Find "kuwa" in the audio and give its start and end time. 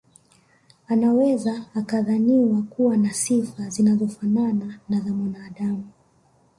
2.61-2.97